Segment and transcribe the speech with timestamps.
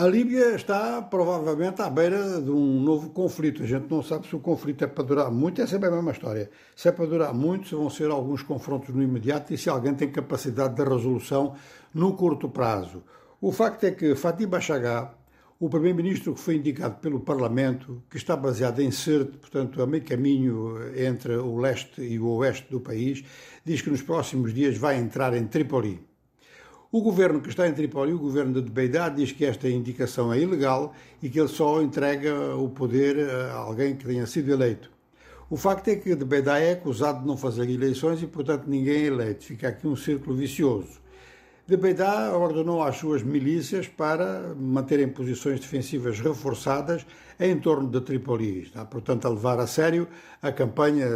[0.00, 3.64] A Líbia está provavelmente à beira de um novo conflito.
[3.64, 6.12] A gente não sabe se o conflito é para durar muito, é sempre a mesma
[6.12, 6.48] história.
[6.76, 9.92] Se é para durar muito, se vão ser alguns confrontos no imediato e se alguém
[9.94, 11.56] tem capacidade de resolução
[11.92, 13.02] no curto prazo.
[13.40, 15.14] O facto é que Fatih Bachagá,
[15.58, 20.04] o primeiro-ministro que foi indicado pelo Parlamento, que está baseado em Sirte, portanto, a meio
[20.04, 23.24] caminho entre o leste e o oeste do país,
[23.64, 26.07] diz que nos próximos dias vai entrar em Tripoli.
[26.90, 30.38] O governo que está em Tripoli, o governo de Beidá, diz que esta indicação é
[30.38, 34.90] ilegal e que ele só entrega o poder a alguém que tenha sido eleito.
[35.50, 39.04] O facto é que Beidá é acusado de não fazer eleições e, portanto, ninguém é
[39.04, 39.44] eleito.
[39.44, 40.98] Fica aqui um círculo vicioso.
[41.68, 47.04] De Beidá ordenou às suas milícias para manterem posições defensivas reforçadas
[47.38, 48.62] em torno de Tripoli.
[48.62, 50.08] Está, portanto, a levar a sério
[50.40, 51.06] a campanha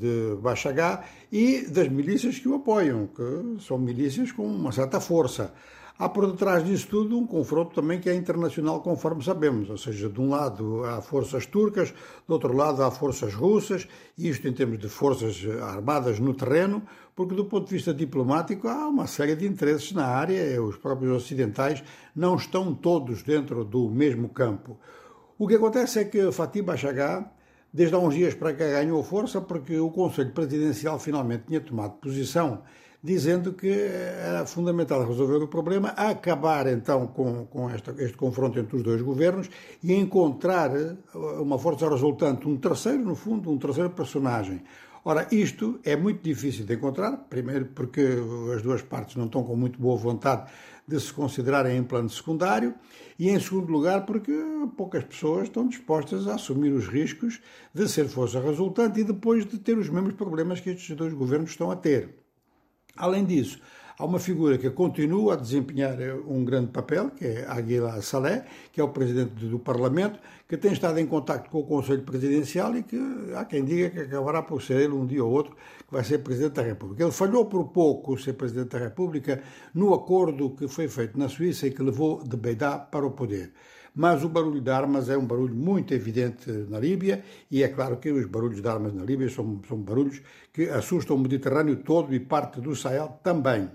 [0.00, 5.54] de Bachagá e das milícias que o apoiam, que são milícias com uma certa força.
[6.00, 10.08] Há por detrás disso tudo um confronto também que é internacional, conforme sabemos, ou seja,
[10.08, 11.92] de um lado há forças turcas,
[12.26, 16.82] do outro lado há forças russas, isto em termos de forças armadas no terreno,
[17.14, 21.14] porque do ponto de vista diplomático há uma série de interesses na área, os próprios
[21.14, 21.84] ocidentais
[22.16, 24.78] não estão todos dentro do mesmo campo.
[25.38, 27.30] O que acontece é que Fatih Bachagá,
[27.70, 32.00] desde há uns dias para cá, ganhou força porque o Conselho Presidencial finalmente tinha tomado
[32.00, 32.62] posição
[33.02, 38.76] dizendo que era fundamental resolver o problema, acabar então com, com esta, este confronto entre
[38.76, 39.48] os dois governos
[39.82, 40.70] e encontrar
[41.14, 44.62] uma força resultante, um terceiro, no fundo, um terceiro personagem.
[45.02, 48.06] Ora, isto é muito difícil de encontrar, primeiro porque
[48.54, 50.50] as duas partes não estão com muito boa vontade
[50.86, 52.74] de se considerarem em plano secundário,
[53.18, 54.32] e em segundo lugar porque
[54.76, 57.40] poucas pessoas estão dispostas a assumir os riscos
[57.72, 61.50] de ser força resultante e depois de ter os mesmos problemas que estes dois governos
[61.50, 62.14] estão a ter.
[63.00, 63.58] Além disso,
[63.98, 65.96] há uma figura que continua a desempenhar
[66.28, 70.70] um grande papel, que é Aguila Saleh, que é o presidente do Parlamento, que tem
[70.70, 72.98] estado em contato com o Conselho Presidencial e que
[73.34, 76.18] há quem diga que acabará por ser ele um dia ou outro que vai ser
[76.18, 77.02] Presidente da República.
[77.02, 79.42] Ele falhou por pouco ser Presidente da República
[79.74, 83.50] no acordo que foi feito na Suíça e que levou de Beidá para o poder
[84.00, 87.98] mas o barulho de armas é um barulho muito evidente na Líbia e é claro
[87.98, 90.22] que os barulhos de armas na Líbia são, são barulhos
[90.54, 93.68] que assustam o Mediterrâneo todo e parte do Sahel também.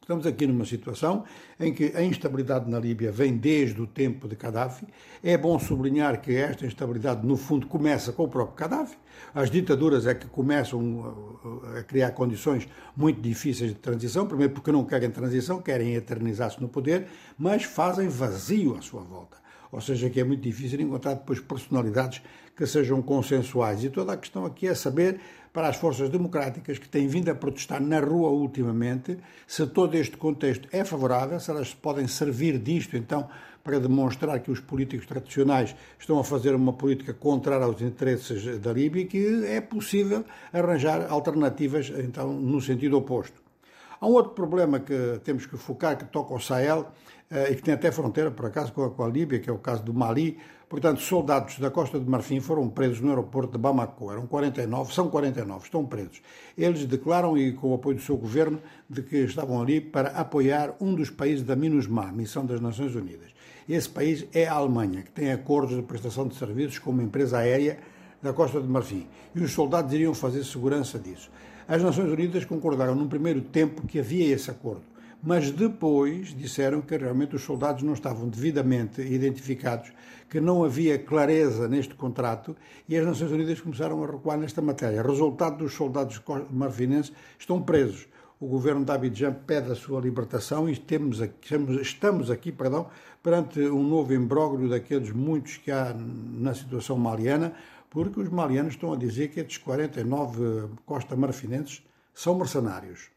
[0.00, 1.24] Estamos aqui numa situação
[1.58, 4.86] em que a instabilidade na Líbia vem desde o tempo de Gaddafi.
[5.24, 8.96] É bom sublinhar que esta instabilidade, no fundo, começa com o próprio Gaddafi.
[9.34, 11.36] As ditaduras é que começam
[11.76, 16.68] a criar condições muito difíceis de transição, primeiro porque não querem transição, querem eternizar-se no
[16.68, 19.47] poder, mas fazem vazio à sua volta.
[19.70, 22.22] Ou seja, que é muito difícil encontrar depois personalidades
[22.56, 23.84] que sejam consensuais.
[23.84, 25.20] E toda a questão aqui é saber,
[25.52, 30.16] para as forças democráticas que têm vindo a protestar na rua ultimamente, se todo este
[30.16, 33.28] contexto é favorável, se elas podem servir disto, então,
[33.62, 38.72] para demonstrar que os políticos tradicionais estão a fazer uma política contrária aos interesses da
[38.72, 43.47] Líbia e que é possível arranjar alternativas, então, no sentido oposto.
[44.00, 46.86] Há um outro problema que temos que focar, que toca ao Sahel,
[47.30, 49.82] eh, e que tem até fronteira, por acaso, com a, Líbia, que é o caso
[49.82, 50.38] do Mali.
[50.68, 54.12] Portanto, soldados da Costa de Marfim foram presos no aeroporto de Bamako.
[54.12, 56.22] Eram 49, são 49, estão presos.
[56.56, 60.76] Eles declaram, e com o apoio do seu governo, de que estavam ali para apoiar
[60.80, 63.32] um dos países da MINUSMA, Missão das Nações Unidas.
[63.68, 67.38] Esse país é a Alemanha, que tem acordos de prestação de serviços com uma empresa
[67.38, 67.78] aérea
[68.22, 69.06] da Costa de Marfim.
[69.34, 71.30] E os soldados iriam fazer segurança disso.
[71.66, 74.82] As Nações Unidas concordaram num primeiro tempo que havia esse acordo
[75.22, 79.92] mas depois disseram que realmente os soldados não estavam devidamente identificados,
[80.30, 82.56] que não havia clareza neste contrato
[82.88, 85.02] e as Nações Unidas começaram a recuar nesta matéria.
[85.02, 88.06] Resultado dos soldados marfinenses estão presos.
[88.40, 92.86] O governo de Abidjan pede a sua libertação e temos aqui, estamos aqui perdão,
[93.20, 97.52] perante um novo imbróglio daqueles muitos que há na situação maliana,
[97.90, 101.82] porque os malianos estão a dizer que estes 49 costa marfinenses
[102.14, 103.10] são mercenários.